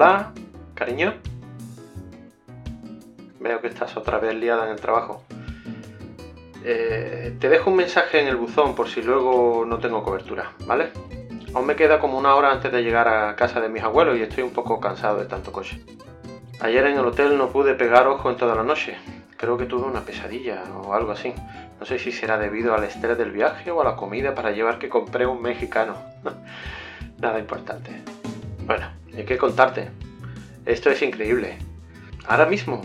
Hola, 0.00 0.30
cariño. 0.76 1.12
Veo 3.40 3.60
que 3.60 3.66
estás 3.66 3.96
otra 3.96 4.20
vez 4.20 4.32
liada 4.36 4.66
en 4.66 4.70
el 4.70 4.80
trabajo. 4.80 5.24
Eh, 6.64 7.34
te 7.40 7.48
dejo 7.48 7.70
un 7.70 7.78
mensaje 7.78 8.20
en 8.20 8.28
el 8.28 8.36
buzón 8.36 8.76
por 8.76 8.88
si 8.88 9.02
luego 9.02 9.64
no 9.66 9.78
tengo 9.80 10.04
cobertura, 10.04 10.52
¿vale? 10.66 10.92
Aún 11.52 11.66
me 11.66 11.74
queda 11.74 11.98
como 11.98 12.16
una 12.16 12.36
hora 12.36 12.52
antes 12.52 12.70
de 12.70 12.84
llegar 12.84 13.08
a 13.08 13.34
casa 13.34 13.60
de 13.60 13.68
mis 13.68 13.82
abuelos 13.82 14.16
y 14.16 14.22
estoy 14.22 14.44
un 14.44 14.52
poco 14.52 14.78
cansado 14.78 15.18
de 15.18 15.26
tanto 15.26 15.50
coche. 15.50 15.84
Ayer 16.60 16.86
en 16.86 16.96
el 16.96 17.04
hotel 17.04 17.36
no 17.36 17.48
pude 17.48 17.74
pegar 17.74 18.06
ojo 18.06 18.30
en 18.30 18.36
toda 18.36 18.54
la 18.54 18.62
noche. 18.62 18.96
Creo 19.36 19.58
que 19.58 19.66
tuve 19.66 19.88
una 19.88 20.02
pesadilla 20.02 20.62
o 20.80 20.94
algo 20.94 21.10
así. 21.10 21.34
No 21.80 21.86
sé 21.86 21.98
si 21.98 22.12
será 22.12 22.38
debido 22.38 22.72
al 22.72 22.84
estrés 22.84 23.18
del 23.18 23.32
viaje 23.32 23.72
o 23.72 23.80
a 23.80 23.84
la 23.84 23.96
comida 23.96 24.36
para 24.36 24.52
llevar 24.52 24.78
que 24.78 24.88
compré 24.88 25.26
un 25.26 25.42
mexicano. 25.42 25.96
Nada 27.18 27.40
importante. 27.40 28.00
Bueno, 28.64 28.97
hay 29.18 29.24
que 29.26 29.38
contarte. 29.38 29.90
Esto 30.66 30.90
es 30.90 31.02
increíble. 31.02 31.58
Ahora 32.26 32.46
mismo, 32.46 32.82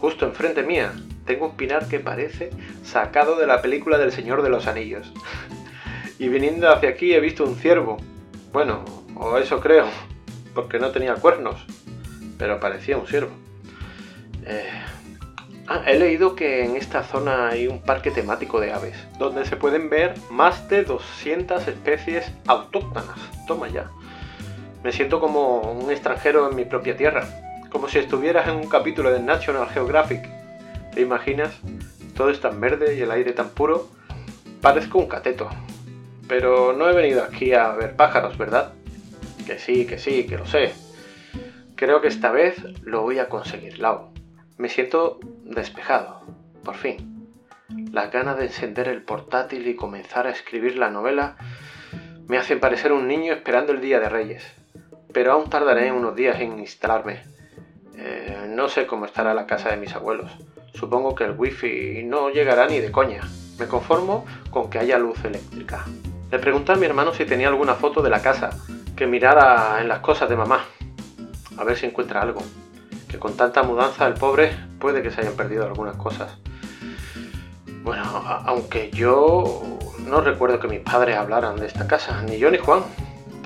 justo 0.00 0.26
enfrente 0.26 0.62
mía, 0.62 0.92
tengo 1.26 1.46
un 1.46 1.56
pinar 1.56 1.88
que 1.88 2.00
parece 2.00 2.50
sacado 2.82 3.36
de 3.36 3.46
la 3.46 3.60
película 3.60 3.98
del 3.98 4.12
Señor 4.12 4.42
de 4.42 4.48
los 4.48 4.66
Anillos. 4.66 5.12
y 6.18 6.28
viniendo 6.28 6.70
hacia 6.70 6.90
aquí 6.90 7.12
he 7.12 7.20
visto 7.20 7.44
un 7.44 7.56
ciervo. 7.56 7.98
Bueno, 8.52 8.84
o 9.14 9.36
eso 9.36 9.60
creo, 9.60 9.86
porque 10.54 10.78
no 10.78 10.90
tenía 10.90 11.14
cuernos, 11.14 11.66
pero 12.38 12.58
parecía 12.58 12.96
un 12.96 13.06
ciervo. 13.06 13.32
Eh, 14.46 14.70
ah, 15.66 15.82
he 15.86 15.98
leído 15.98 16.36
que 16.36 16.64
en 16.64 16.76
esta 16.76 17.02
zona 17.02 17.48
hay 17.48 17.66
un 17.66 17.82
parque 17.82 18.10
temático 18.10 18.60
de 18.60 18.72
aves, 18.72 18.96
donde 19.18 19.44
se 19.44 19.56
pueden 19.56 19.90
ver 19.90 20.14
más 20.30 20.68
de 20.68 20.84
200 20.84 21.68
especies 21.68 22.32
autóctonas. 22.46 23.18
Toma 23.46 23.68
ya. 23.68 23.90
Me 24.86 24.92
siento 24.92 25.18
como 25.18 25.62
un 25.62 25.90
extranjero 25.90 26.48
en 26.48 26.54
mi 26.54 26.64
propia 26.64 26.96
tierra, 26.96 27.26
como 27.70 27.88
si 27.88 27.98
estuvieras 27.98 28.46
en 28.46 28.54
un 28.54 28.68
capítulo 28.68 29.10
de 29.10 29.18
National 29.18 29.68
Geographic. 29.68 30.28
¿Te 30.94 31.00
imaginas? 31.00 31.58
Todo 32.16 32.30
es 32.30 32.38
tan 32.38 32.60
verde 32.60 32.94
y 32.94 33.00
el 33.00 33.10
aire 33.10 33.32
tan 33.32 33.48
puro. 33.48 33.88
Parezco 34.60 34.98
un 34.98 35.08
cateto. 35.08 35.50
Pero 36.28 36.72
no 36.72 36.88
he 36.88 36.94
venido 36.94 37.24
aquí 37.24 37.52
a 37.52 37.72
ver 37.72 37.96
pájaros, 37.96 38.38
¿verdad? 38.38 38.74
Que 39.44 39.58
sí, 39.58 39.86
que 39.86 39.98
sí, 39.98 40.24
que 40.24 40.38
lo 40.38 40.46
sé. 40.46 40.72
Creo 41.74 42.00
que 42.00 42.06
esta 42.06 42.30
vez 42.30 42.56
lo 42.82 43.02
voy 43.02 43.18
a 43.18 43.28
conseguir, 43.28 43.80
Lau. 43.80 44.12
Me 44.56 44.68
siento 44.68 45.18
despejado, 45.42 46.20
por 46.62 46.76
fin. 46.76 47.26
Las 47.90 48.12
ganas 48.12 48.38
de 48.38 48.44
encender 48.44 48.86
el 48.86 49.02
portátil 49.02 49.66
y 49.66 49.74
comenzar 49.74 50.28
a 50.28 50.30
escribir 50.30 50.78
la 50.78 50.90
novela 50.90 51.38
me 52.28 52.38
hacen 52.38 52.60
parecer 52.60 52.92
un 52.92 53.08
niño 53.08 53.32
esperando 53.32 53.72
el 53.72 53.80
Día 53.80 53.98
de 53.98 54.08
Reyes 54.08 54.55
pero 55.16 55.32
aún 55.32 55.48
tardaré 55.48 55.90
unos 55.90 56.14
días 56.14 56.38
en 56.40 56.58
instalarme. 56.58 57.22
Eh, 57.96 58.48
no 58.50 58.68
sé 58.68 58.86
cómo 58.86 59.06
estará 59.06 59.32
la 59.32 59.46
casa 59.46 59.70
de 59.70 59.78
mis 59.78 59.94
abuelos. 59.94 60.30
Supongo 60.74 61.14
que 61.14 61.24
el 61.24 61.30
wifi 61.30 62.02
no 62.04 62.28
llegará 62.28 62.66
ni 62.66 62.80
de 62.80 62.92
coña. 62.92 63.22
Me 63.58 63.66
conformo 63.66 64.26
con 64.50 64.68
que 64.68 64.78
haya 64.78 64.98
luz 64.98 65.24
eléctrica. 65.24 65.86
Le 66.30 66.38
pregunté 66.38 66.72
a 66.72 66.76
mi 66.76 66.84
hermano 66.84 67.14
si 67.14 67.24
tenía 67.24 67.48
alguna 67.48 67.76
foto 67.76 68.02
de 68.02 68.10
la 68.10 68.20
casa, 68.20 68.50
que 68.94 69.06
mirara 69.06 69.80
en 69.80 69.88
las 69.88 70.00
cosas 70.00 70.28
de 70.28 70.36
mamá, 70.36 70.66
a 71.56 71.64
ver 71.64 71.78
si 71.78 71.86
encuentra 71.86 72.20
algo. 72.20 72.42
Que 73.08 73.18
con 73.18 73.38
tanta 73.38 73.62
mudanza 73.62 74.06
el 74.06 74.14
pobre 74.14 74.54
puede 74.78 75.02
que 75.02 75.10
se 75.10 75.22
hayan 75.22 75.34
perdido 75.34 75.64
algunas 75.64 75.96
cosas. 75.96 76.36
Bueno, 77.82 78.04
aunque 78.44 78.90
yo 78.90 79.62
no 80.06 80.20
recuerdo 80.20 80.60
que 80.60 80.68
mis 80.68 80.80
padres 80.80 81.16
hablaran 81.16 81.56
de 81.56 81.68
esta 81.68 81.86
casa, 81.86 82.20
ni 82.20 82.36
yo 82.36 82.50
ni 82.50 82.58
Juan 82.58 82.82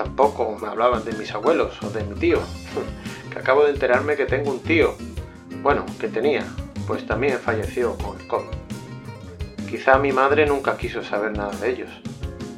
tampoco 0.03 0.57
me 0.59 0.67
hablaban 0.67 1.05
de 1.05 1.13
mis 1.13 1.31
abuelos 1.35 1.77
o 1.83 1.91
de 1.91 2.03
mi 2.05 2.15
tío, 2.15 2.39
que 3.31 3.39
acabo 3.39 3.65
de 3.65 3.73
enterarme 3.73 4.17
que 4.17 4.25
tengo 4.25 4.51
un 4.51 4.61
tío, 4.61 4.95
bueno, 5.63 5.85
que 5.99 6.09
tenía, 6.09 6.43
pues 6.87 7.07
también 7.07 7.39
falleció 7.39 7.99
con 7.99 8.19
el 8.19 8.27
COVID. 8.27 8.49
Quizá 9.69 9.99
mi 9.99 10.11
madre 10.11 10.47
nunca 10.47 10.79
quiso 10.79 11.05
saber 11.05 11.37
nada 11.37 11.55
de 11.57 11.71
ellos. 11.71 11.91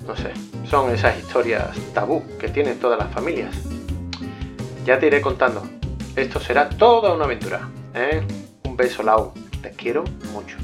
No 0.06 0.14
sé, 0.14 0.32
son 0.70 0.94
esas 0.94 1.18
historias 1.18 1.76
tabú 1.92 2.22
que 2.38 2.48
tienen 2.48 2.78
todas 2.78 2.96
las 2.96 3.12
familias. 3.12 3.52
Ya 4.84 5.00
te 5.00 5.08
iré 5.08 5.20
contando. 5.20 5.64
Esto 6.14 6.38
será 6.38 6.68
toda 6.68 7.12
una 7.12 7.24
aventura. 7.24 7.68
¿eh? 7.92 8.22
Un 8.62 8.76
beso, 8.76 9.02
Lau. 9.02 9.32
Te 9.60 9.70
quiero 9.72 10.04
mucho. 10.32 10.56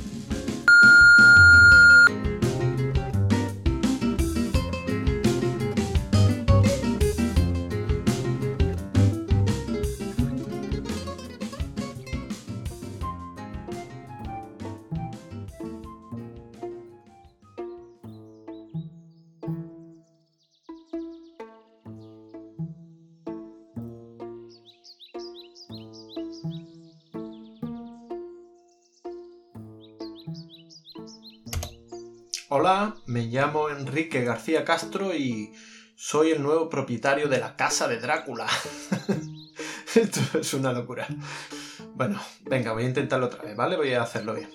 Hola, 32.51 32.95
me 33.05 33.27
llamo 33.27 33.69
Enrique 33.69 34.25
García 34.25 34.65
Castro 34.65 35.15
y 35.15 35.53
soy 35.97 36.31
el 36.31 36.43
nuevo 36.43 36.71
propietario 36.71 37.29
de 37.29 37.37
la 37.37 37.57
casa 37.57 37.89
de 37.89 38.01
Drácula. 38.01 38.47
Esto 39.95 40.39
es 40.39 40.55
una 40.55 40.73
locura. 40.73 41.07
Bueno, 41.95 42.19
venga, 42.47 42.73
voy 42.73 42.85
a 42.85 42.89
intentarlo 42.89 43.27
otra 43.27 43.43
vez, 43.43 43.55
¿vale? 43.55 43.77
Voy 43.77 43.93
a 43.93 44.03
hacerlo 44.03 44.35
bien. 44.35 44.49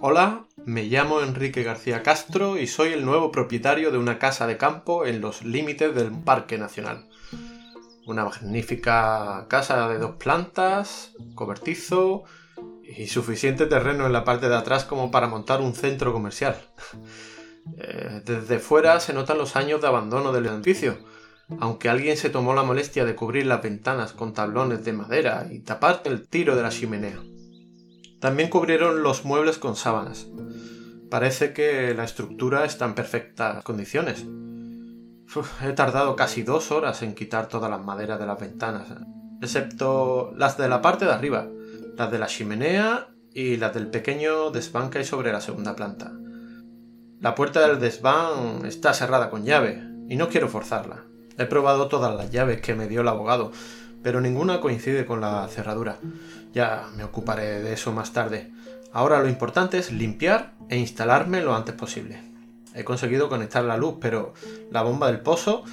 Hola, 0.00 0.46
me 0.64 0.82
llamo 0.82 1.20
Enrique 1.20 1.62
García 1.62 2.02
Castro 2.02 2.58
y 2.58 2.66
soy 2.66 2.92
el 2.92 3.04
nuevo 3.04 3.30
propietario 3.30 3.92
de 3.92 3.98
una 3.98 4.18
casa 4.18 4.48
de 4.48 4.56
campo 4.56 5.06
en 5.06 5.20
los 5.20 5.44
límites 5.44 5.94
del 5.94 6.10
Parque 6.10 6.58
Nacional. 6.58 7.08
Una 8.06 8.24
magnífica 8.24 9.46
casa 9.48 9.88
de 9.88 9.98
dos 9.98 10.14
plantas, 10.14 11.12
cobertizo 11.34 12.22
y 12.84 13.08
suficiente 13.08 13.66
terreno 13.66 14.06
en 14.06 14.12
la 14.12 14.22
parte 14.22 14.48
de 14.48 14.54
atrás 14.54 14.84
como 14.84 15.10
para 15.10 15.26
montar 15.26 15.60
un 15.60 15.74
centro 15.74 16.12
comercial. 16.12 16.56
Eh, 17.78 18.22
desde 18.24 18.60
fuera 18.60 19.00
se 19.00 19.12
notan 19.12 19.38
los 19.38 19.56
años 19.56 19.80
de 19.80 19.88
abandono 19.88 20.30
del 20.30 20.46
edificio, 20.46 20.98
aunque 21.58 21.88
alguien 21.88 22.16
se 22.16 22.30
tomó 22.30 22.54
la 22.54 22.62
molestia 22.62 23.04
de 23.04 23.16
cubrir 23.16 23.44
las 23.44 23.60
ventanas 23.60 24.12
con 24.12 24.32
tablones 24.32 24.84
de 24.84 24.92
madera 24.92 25.48
y 25.50 25.58
tapar 25.58 26.00
el 26.04 26.28
tiro 26.28 26.54
de 26.54 26.62
la 26.62 26.68
chimenea. 26.68 27.20
También 28.20 28.50
cubrieron 28.50 29.02
los 29.02 29.24
muebles 29.24 29.58
con 29.58 29.74
sábanas. 29.74 30.28
Parece 31.10 31.52
que 31.52 31.92
la 31.92 32.04
estructura 32.04 32.64
está 32.64 32.84
en 32.84 32.94
perfectas 32.94 33.64
condiciones 33.64 34.24
he 35.62 35.72
tardado 35.72 36.16
casi 36.16 36.42
dos 36.42 36.70
horas 36.70 37.02
en 37.02 37.14
quitar 37.14 37.48
todas 37.48 37.70
las 37.70 37.84
maderas 37.84 38.18
de 38.18 38.26
las 38.26 38.40
ventanas, 38.40 38.88
excepto 39.42 40.32
las 40.36 40.56
de 40.56 40.68
la 40.68 40.80
parte 40.82 41.04
de 41.04 41.12
arriba, 41.12 41.46
las 41.96 42.10
de 42.10 42.18
la 42.18 42.26
chimenea 42.26 43.08
y 43.32 43.56
las 43.56 43.74
del 43.74 43.88
pequeño 43.88 44.50
desván 44.50 44.90
que 44.90 44.98
hay 44.98 45.04
sobre 45.04 45.32
la 45.32 45.40
segunda 45.40 45.76
planta. 45.76 46.12
La 47.20 47.34
puerta 47.34 47.66
del 47.66 47.80
desván 47.80 48.64
está 48.66 48.94
cerrada 48.94 49.30
con 49.30 49.44
llave 49.44 49.82
y 50.08 50.16
no 50.16 50.28
quiero 50.28 50.48
forzarla. 50.48 51.04
He 51.38 51.44
probado 51.46 51.88
todas 51.88 52.14
las 52.16 52.30
llaves 52.30 52.60
que 52.60 52.74
me 52.74 52.88
dio 52.88 53.02
el 53.02 53.08
abogado, 53.08 53.52
pero 54.02 54.20
ninguna 54.20 54.60
coincide 54.60 55.04
con 55.04 55.20
la 55.20 55.48
cerradura. 55.48 55.98
Ya 56.52 56.86
me 56.96 57.04
ocuparé 57.04 57.62
de 57.62 57.72
eso 57.72 57.92
más 57.92 58.12
tarde. 58.12 58.52
Ahora 58.92 59.20
lo 59.20 59.28
importante 59.28 59.78
es 59.78 59.92
limpiar 59.92 60.54
e 60.68 60.78
instalarme 60.78 61.42
lo 61.42 61.54
antes 61.54 61.74
posible. 61.74 62.35
He 62.76 62.84
conseguido 62.84 63.28
conectar 63.28 63.64
la 63.64 63.76
luz, 63.76 63.96
pero 64.00 64.34
la 64.70 64.82
bomba 64.82 65.06
del 65.08 65.20
pozo 65.20 65.64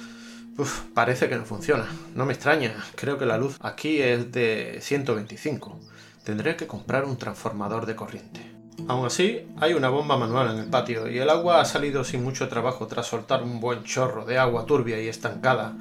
parece 0.94 1.28
que 1.28 1.36
no 1.36 1.44
funciona. 1.44 1.86
No 2.14 2.24
me 2.26 2.32
extraña, 2.32 2.74
creo 2.94 3.18
que 3.18 3.26
la 3.26 3.38
luz 3.38 3.56
aquí 3.60 4.00
es 4.00 4.32
de 4.32 4.78
125. 4.80 5.78
Tendré 6.24 6.56
que 6.56 6.66
comprar 6.66 7.04
un 7.04 7.18
transformador 7.18 7.86
de 7.86 7.94
corriente. 7.94 8.40
Aún 8.88 9.06
así, 9.06 9.46
hay 9.60 9.74
una 9.74 9.88
bomba 9.88 10.16
manual 10.16 10.50
en 10.50 10.58
el 10.64 10.70
patio 10.70 11.08
y 11.08 11.18
el 11.18 11.30
agua 11.30 11.60
ha 11.60 11.64
salido 11.64 12.04
sin 12.04 12.24
mucho 12.24 12.48
trabajo 12.48 12.86
tras 12.86 13.06
soltar 13.06 13.42
un 13.42 13.60
buen 13.60 13.84
chorro 13.84 14.24
de 14.24 14.38
agua 14.38 14.66
turbia 14.66 15.00
y 15.00 15.08
estancada. 15.08 15.76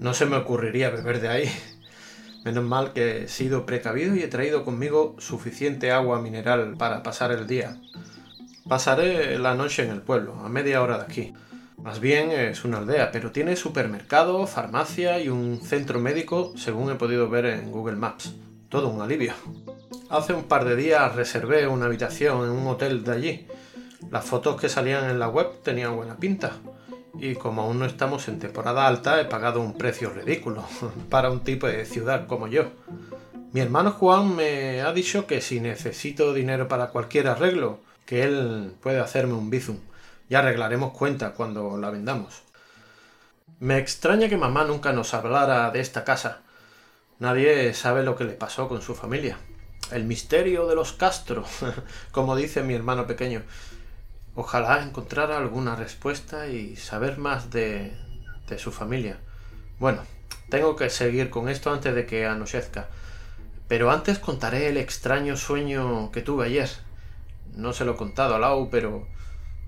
No 0.00 0.14
se 0.14 0.26
me 0.26 0.36
ocurriría 0.36 0.90
beber 0.90 1.20
de 1.20 1.28
ahí. 1.28 1.50
Menos 2.44 2.64
mal 2.64 2.92
que 2.92 3.24
he 3.24 3.28
sido 3.28 3.66
precavido 3.66 4.16
y 4.16 4.22
he 4.22 4.28
traído 4.28 4.64
conmigo 4.64 5.14
suficiente 5.18 5.92
agua 5.92 6.20
mineral 6.20 6.76
para 6.78 7.02
pasar 7.02 7.32
el 7.32 7.46
día. 7.46 7.80
Pasaré 8.70 9.36
la 9.36 9.56
noche 9.56 9.82
en 9.82 9.90
el 9.90 10.00
pueblo, 10.00 10.36
a 10.44 10.48
media 10.48 10.80
hora 10.80 10.98
de 10.98 11.02
aquí. 11.02 11.34
Más 11.78 11.98
bien 11.98 12.30
es 12.30 12.64
una 12.64 12.78
aldea, 12.78 13.10
pero 13.10 13.32
tiene 13.32 13.56
supermercado, 13.56 14.46
farmacia 14.46 15.18
y 15.18 15.28
un 15.28 15.60
centro 15.60 15.98
médico, 15.98 16.52
según 16.56 16.88
he 16.88 16.94
podido 16.94 17.28
ver 17.28 17.46
en 17.46 17.72
Google 17.72 17.96
Maps. 17.96 18.36
Todo 18.68 18.86
un 18.86 19.02
alivio. 19.02 19.32
Hace 20.08 20.34
un 20.34 20.44
par 20.44 20.64
de 20.64 20.76
días 20.76 21.16
reservé 21.16 21.66
una 21.66 21.86
habitación 21.86 22.44
en 22.44 22.50
un 22.52 22.68
hotel 22.68 23.02
de 23.02 23.12
allí. 23.12 23.46
Las 24.08 24.24
fotos 24.24 24.60
que 24.60 24.68
salían 24.68 25.10
en 25.10 25.18
la 25.18 25.28
web 25.28 25.48
tenían 25.64 25.96
buena 25.96 26.16
pinta. 26.18 26.52
Y 27.18 27.34
como 27.34 27.62
aún 27.62 27.80
no 27.80 27.86
estamos 27.86 28.28
en 28.28 28.38
temporada 28.38 28.86
alta, 28.86 29.20
he 29.20 29.24
pagado 29.24 29.60
un 29.60 29.76
precio 29.76 30.10
ridículo 30.10 30.64
para 31.10 31.32
un 31.32 31.40
tipo 31.40 31.66
de 31.66 31.84
ciudad 31.86 32.28
como 32.28 32.46
yo. 32.46 32.70
Mi 33.52 33.62
hermano 33.62 33.90
Juan 33.90 34.36
me 34.36 34.80
ha 34.82 34.92
dicho 34.92 35.26
que 35.26 35.40
si 35.40 35.58
necesito 35.58 36.32
dinero 36.32 36.68
para 36.68 36.90
cualquier 36.90 37.26
arreglo, 37.26 37.80
que 38.10 38.24
él 38.24 38.74
puede 38.82 38.98
hacerme 38.98 39.34
un 39.34 39.50
bizum. 39.50 39.78
Ya 40.28 40.40
arreglaremos 40.40 40.92
cuenta 40.92 41.30
cuando 41.30 41.76
la 41.76 41.90
vendamos. 41.90 42.42
Me 43.60 43.78
extraña 43.78 44.28
que 44.28 44.36
mamá 44.36 44.64
nunca 44.64 44.92
nos 44.92 45.14
hablara 45.14 45.70
de 45.70 45.78
esta 45.78 46.02
casa. 46.02 46.40
Nadie 47.20 47.72
sabe 47.72 48.02
lo 48.02 48.16
que 48.16 48.24
le 48.24 48.32
pasó 48.32 48.66
con 48.68 48.82
su 48.82 48.96
familia. 48.96 49.38
El 49.92 50.02
misterio 50.02 50.66
de 50.66 50.74
los 50.74 50.92
Castro, 50.92 51.44
como 52.10 52.34
dice 52.34 52.64
mi 52.64 52.74
hermano 52.74 53.06
pequeño. 53.06 53.42
Ojalá 54.34 54.82
encontrara 54.82 55.38
alguna 55.38 55.76
respuesta 55.76 56.48
y 56.48 56.74
saber 56.74 57.16
más 57.16 57.52
de, 57.52 57.96
de 58.48 58.58
su 58.58 58.72
familia. 58.72 59.18
Bueno, 59.78 60.02
tengo 60.48 60.74
que 60.74 60.90
seguir 60.90 61.30
con 61.30 61.48
esto 61.48 61.72
antes 61.72 61.94
de 61.94 62.06
que 62.06 62.26
anochezca. 62.26 62.88
Pero 63.68 63.92
antes 63.92 64.18
contaré 64.18 64.66
el 64.66 64.78
extraño 64.78 65.36
sueño 65.36 66.10
que 66.10 66.22
tuve 66.22 66.46
ayer. 66.46 66.89
No 67.54 67.72
se 67.72 67.84
lo 67.84 67.92
he 67.92 67.96
contado 67.96 68.34
a 68.34 68.38
Lau, 68.38 68.70
pero 68.70 69.06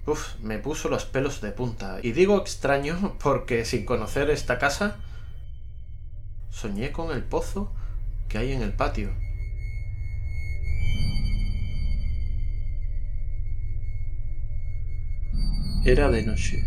Uf, 0.04 0.34
me 0.40 0.58
puso 0.58 0.88
los 0.88 1.04
pelos 1.04 1.40
de 1.40 1.52
punta. 1.52 2.00
Y 2.02 2.10
digo 2.10 2.36
extraño 2.40 3.16
porque 3.22 3.64
sin 3.64 3.84
conocer 3.84 4.30
esta 4.30 4.58
casa, 4.58 4.96
soñé 6.50 6.90
con 6.90 7.14
el 7.14 7.22
pozo 7.22 7.72
que 8.28 8.38
hay 8.38 8.52
en 8.52 8.62
el 8.62 8.72
patio. 8.72 9.10
Era 15.84 16.10
de 16.10 16.24
noche. 16.24 16.64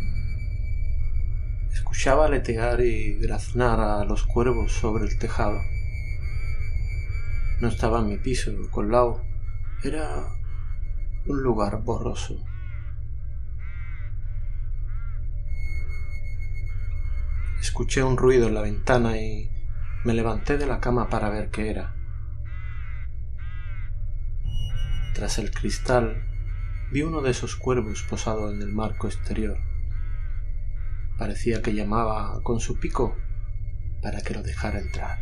Escuchaba 1.74 2.28
aletear 2.28 2.80
y 2.82 3.16
graznar 3.16 3.82
a 3.82 4.06
los 4.06 4.24
cuervos 4.24 4.72
sobre 4.72 5.04
el 5.06 5.18
tejado. 5.20 5.62
No 7.60 7.68
estaba 7.68 8.00
en 8.00 8.08
mi 8.08 8.18
piso 8.18 8.52
con 8.72 8.92
Lau. 8.92 9.20
Era 9.84 10.26
un 11.28 11.42
lugar 11.42 11.82
borroso. 11.82 12.38
Escuché 17.60 18.04
un 18.04 18.16
ruido 18.16 18.48
en 18.48 18.54
la 18.54 18.62
ventana 18.62 19.18
y 19.18 19.50
me 20.04 20.14
levanté 20.14 20.58
de 20.58 20.68
la 20.68 20.80
cama 20.80 21.10
para 21.10 21.30
ver 21.30 21.50
qué 21.50 21.72
era. 21.72 21.96
Tras 25.16 25.40
el 25.40 25.50
cristal 25.50 26.24
vi 26.92 27.02
uno 27.02 27.22
de 27.22 27.32
esos 27.32 27.56
cuervos 27.56 28.04
posado 28.04 28.52
en 28.52 28.62
el 28.62 28.72
marco 28.72 29.08
exterior. 29.08 29.58
Parecía 31.18 31.62
que 31.62 31.74
llamaba 31.74 32.40
con 32.44 32.60
su 32.60 32.80
pico 32.80 33.16
para 34.04 34.22
que 34.22 34.36
lo 34.36 34.44
dejara 34.44 34.80
entrar. 34.80 35.18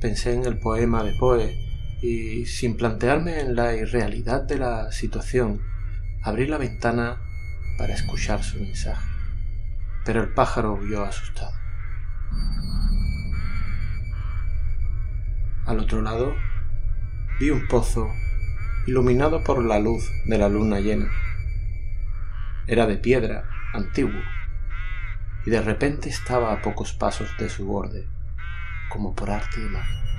Pensé 0.00 0.34
en 0.34 0.44
el 0.44 0.58
poema 0.58 1.02
de 1.02 1.14
Poe 1.18 1.63
y, 2.04 2.44
sin 2.44 2.76
plantearme 2.76 3.40
en 3.40 3.56
la 3.56 3.74
irrealidad 3.74 4.42
de 4.42 4.58
la 4.58 4.92
situación, 4.92 5.62
abrí 6.22 6.46
la 6.46 6.58
ventana 6.58 7.18
para 7.78 7.94
escuchar 7.94 8.42
su 8.42 8.60
mensaje, 8.60 9.08
pero 10.04 10.22
el 10.22 10.34
pájaro 10.34 10.74
huyó 10.74 11.02
asustado. 11.02 11.54
Al 15.64 15.78
otro 15.78 16.02
lado 16.02 16.34
vi 17.40 17.48
un 17.48 17.66
pozo 17.68 18.06
iluminado 18.86 19.42
por 19.42 19.64
la 19.64 19.78
luz 19.78 20.04
de 20.26 20.36
la 20.36 20.50
luna 20.50 20.80
llena. 20.80 21.10
Era 22.66 22.86
de 22.86 22.98
piedra, 22.98 23.44
antiguo, 23.72 24.20
y 25.46 25.50
de 25.50 25.62
repente 25.62 26.10
estaba 26.10 26.52
a 26.52 26.60
pocos 26.60 26.92
pasos 26.92 27.30
de 27.38 27.48
su 27.48 27.64
borde, 27.64 28.06
como 28.90 29.14
por 29.14 29.30
arte 29.30 29.60
de 29.60 29.70
magia. 29.70 30.13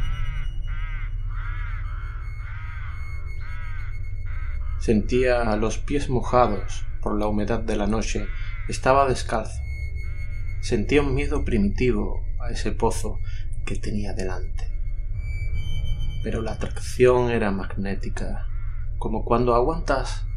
Sentía 4.86 5.44
los 5.56 5.80
pies 5.80 6.12
mojados 6.12 6.86
por 7.02 7.18
la 7.18 7.26
humedad 7.26 7.60
de 7.60 7.76
la 7.76 7.88
noche, 7.88 8.28
estaba 8.70 9.10
descalzo. 9.10 9.60
Sentía 10.62 11.02
un 11.02 11.16
miedo 11.16 11.44
primitivo 11.44 12.24
a 12.40 12.52
ese 12.52 12.72
pozo 12.72 13.20
que 13.66 13.78
tenía 13.78 14.14
delante. 14.14 14.72
Pero 16.24 16.44
la 16.44 16.52
atracción 16.52 17.32
era 17.32 17.50
magnética, 17.50 18.46
como 19.00 19.26
cuando 19.26 19.56
aguantas 19.56 20.28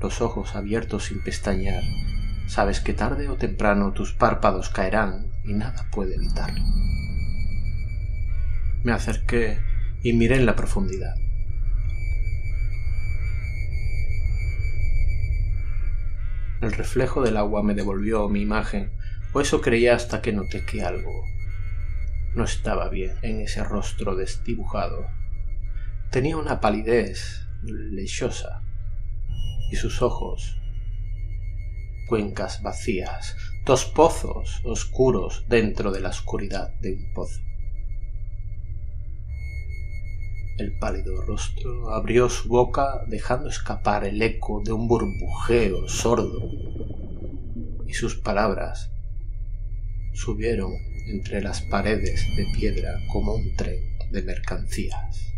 los 0.00 0.22
ojos 0.22 0.56
abiertos 0.56 1.04
sin 1.04 1.22
pestañear. 1.22 1.82
Sabes 2.46 2.80
que 2.80 2.94
tarde 2.94 3.28
o 3.28 3.36
temprano 3.36 3.92
tus 3.92 4.14
párpados 4.14 4.70
caerán 4.70 5.30
y 5.44 5.52
nada 5.52 5.86
puede 5.92 6.14
evitarlo. 6.14 6.64
Me 8.84 8.92
acerqué 8.92 9.58
y 10.02 10.14
miré 10.14 10.36
en 10.36 10.46
la 10.46 10.56
profundidad. 10.56 11.27
El 16.60 16.72
reflejo 16.72 17.22
del 17.22 17.36
agua 17.36 17.62
me 17.62 17.74
devolvió 17.74 18.28
mi 18.28 18.42
imagen, 18.42 18.90
o 19.32 19.40
eso 19.40 19.60
creía 19.60 19.94
hasta 19.94 20.20
que 20.20 20.32
noté 20.32 20.64
que 20.64 20.82
algo 20.82 21.12
no 22.34 22.44
estaba 22.44 22.88
bien 22.88 23.14
en 23.22 23.40
ese 23.40 23.64
rostro 23.64 24.16
desdibujado. 24.16 25.06
Tenía 26.10 26.36
una 26.36 26.60
palidez 26.60 27.46
lechosa 27.62 28.62
y 29.70 29.76
sus 29.76 30.02
ojos 30.02 30.58
cuencas 32.08 32.62
vacías, 32.62 33.36
dos 33.64 33.84
pozos 33.84 34.60
oscuros 34.64 35.44
dentro 35.48 35.92
de 35.92 36.00
la 36.00 36.08
oscuridad 36.08 36.72
de 36.80 36.94
un 36.94 37.12
pozo. 37.12 37.40
El 40.58 40.76
pálido 40.76 41.22
rostro 41.22 41.94
abrió 41.94 42.28
su 42.28 42.48
boca 42.48 43.04
dejando 43.06 43.48
escapar 43.48 44.04
el 44.04 44.20
eco 44.20 44.60
de 44.64 44.72
un 44.72 44.88
burbujeo 44.88 45.88
sordo 45.88 46.50
y 47.86 47.94
sus 47.94 48.16
palabras 48.16 48.90
subieron 50.14 50.72
entre 51.06 51.42
las 51.42 51.62
paredes 51.62 52.26
de 52.36 52.44
piedra 52.58 52.92
como 53.12 53.34
un 53.34 53.54
tren 53.54 53.78
de 54.10 54.22
mercancías. 54.22 55.28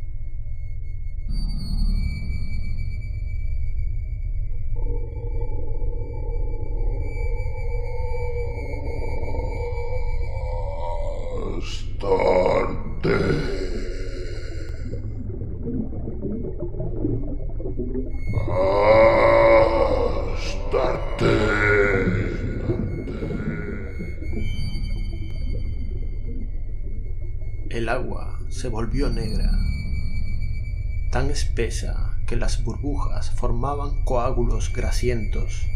El 27.70 27.88
agua 27.88 28.38
se 28.50 28.68
volvió 28.68 29.08
negra, 29.08 29.50
tan 31.10 31.30
espesa 31.30 32.18
que 32.26 32.36
las 32.36 32.62
burbujas 32.64 33.30
formaban 33.30 34.04
coágulos 34.04 34.72
grasientos 34.72 35.66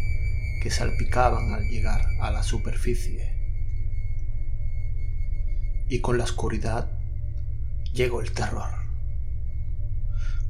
que 0.62 0.70
salpicaban 0.70 1.52
al 1.52 1.68
llegar 1.68 2.06
a 2.20 2.30
la 2.30 2.42
superficie. 2.42 3.34
Y 5.88 6.00
con 6.00 6.18
la 6.18 6.24
oscuridad 6.24 6.90
llegó 7.92 8.20
el 8.20 8.32
terror, 8.32 8.70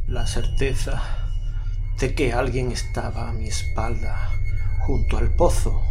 la 0.06 0.26
certeza 0.26 1.23
que 2.12 2.34
alguien 2.34 2.70
estaba 2.70 3.30
a 3.30 3.32
mi 3.32 3.48
espalda 3.48 4.30
junto 4.80 5.16
al 5.16 5.30
pozo 5.30 5.82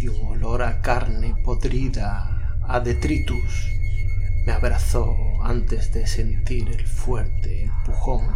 y 0.00 0.06
un 0.06 0.28
olor 0.28 0.62
a 0.62 0.80
carne 0.80 1.34
podrida, 1.44 2.58
a 2.62 2.78
detritus, 2.78 3.68
me 4.46 4.52
abrazó 4.52 5.16
antes 5.42 5.92
de 5.92 6.06
sentir 6.06 6.68
el 6.68 6.86
fuerte 6.86 7.64
empujón 7.64 8.28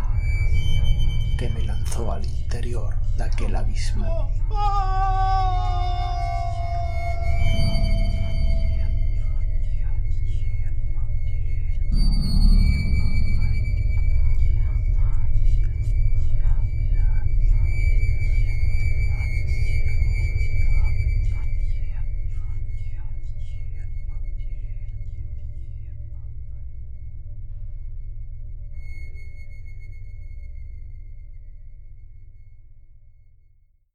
que 1.38 1.48
me 1.50 1.62
lanzó 1.62 2.10
al 2.10 2.24
interior 2.24 2.96
de 3.16 3.24
aquel 3.24 3.54
abismo. 3.54 4.28